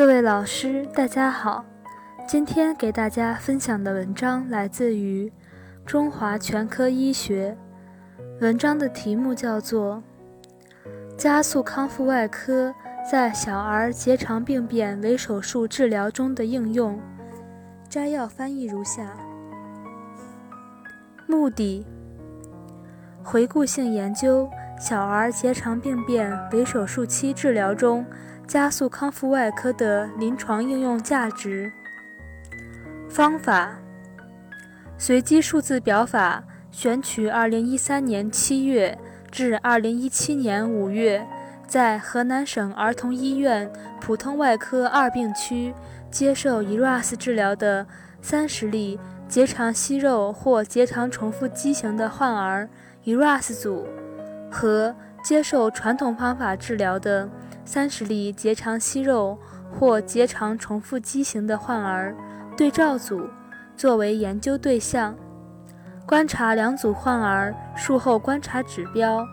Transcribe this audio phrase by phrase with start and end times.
[0.00, 1.62] 各位老师，大家好。
[2.26, 5.28] 今天给大家分享的文章来自于
[5.84, 7.54] 《中华全科医学》，
[8.40, 10.02] 文章的题目叫做
[11.18, 12.74] 《加速康复外科
[13.12, 16.96] 在小儿结肠病变微手术治疗中的应用》。
[17.86, 19.06] 摘要翻译如下：
[21.26, 21.86] 目的，
[23.22, 24.48] 回顾性研究
[24.80, 28.02] 小儿结肠病变微手术期治疗中。
[28.50, 31.70] 加速康复外科的临床应用价值。
[33.08, 33.78] 方法：
[34.98, 36.42] 随机数字表法
[36.72, 38.98] 选取2013年7月
[39.30, 41.24] 至2017年5月
[41.68, 45.72] 在河南省儿童医院普通外科二病区
[46.10, 47.86] 接受 ERAS 治疗的
[48.20, 48.98] 30例
[49.28, 52.68] 结肠息肉或结肠重复畸形的患儿
[53.04, 53.86] ERAS 组
[54.50, 54.92] 和
[55.22, 57.28] 接受传统方法治疗的。
[57.72, 59.38] 三十例结肠息肉
[59.70, 62.12] 或结肠重复畸形的患儿
[62.56, 63.28] 对照组
[63.76, 65.14] 作为研究对象，
[66.04, 69.24] 观察两组患儿术后观察指标，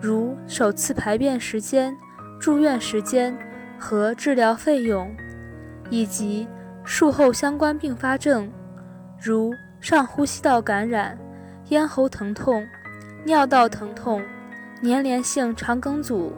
[0.00, 1.96] 如首次排便时间、
[2.40, 3.38] 住院时间
[3.78, 5.08] 和治疗费用，
[5.90, 6.48] 以及
[6.82, 8.50] 术后相关并发症，
[9.16, 11.16] 如上呼吸道感染、
[11.68, 12.66] 咽喉疼痛、
[13.24, 14.20] 尿道疼痛、
[14.82, 16.32] 粘连性肠梗阻。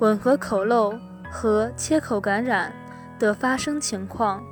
[0.00, 0.94] 吻合口漏
[1.30, 2.72] 和切口感染
[3.18, 4.42] 的发生情况，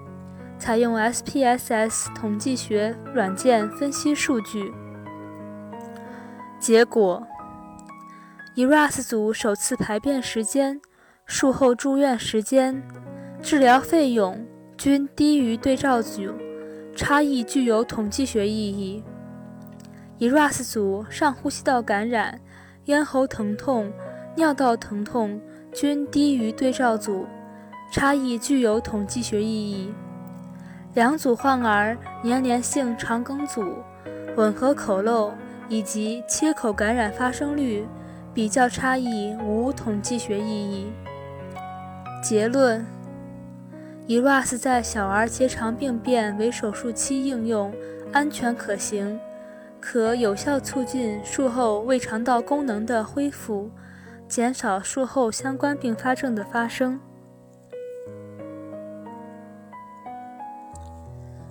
[0.58, 4.72] 采用 SPSS 统计学软件分析数据。
[6.58, 7.22] 结果
[8.56, 10.80] ，ERAS 组首次排便时间、
[11.26, 12.82] 术后住院时间、
[13.42, 14.46] 治疗费用
[14.78, 16.32] 均低于对照组，
[16.96, 19.04] 差异具有统计学意义。
[20.20, 22.40] ERAS 组上呼吸道感染、
[22.86, 23.92] 咽喉疼痛。
[24.36, 25.40] 尿道疼痛
[25.72, 27.26] 均低于对照组，
[27.92, 29.92] 差异具有统计学意义。
[30.94, 33.64] 两组患儿粘连性肠梗阻、
[34.36, 35.32] 吻合口漏
[35.68, 37.86] 以及切口感染发生率
[38.32, 40.92] 比较差异无统计学意义。
[42.22, 42.84] 结论
[44.08, 47.72] ：ERAS 在小儿结肠病变为手术期应用
[48.12, 49.18] 安全可行，
[49.80, 53.70] 可有效促进术后胃肠道功能的恢复。
[54.34, 56.98] 减少术后相关并发症的发生。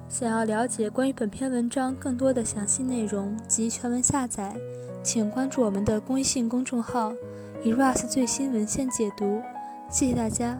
[0.10, 4.54] 想要了解关于本篇文章更多的详细内容及全文下载，
[5.02, 7.14] 请关注我们的公益信公众号
[7.64, 9.42] “eras 最新文献解读”。
[9.90, 10.60] 谢谢大家。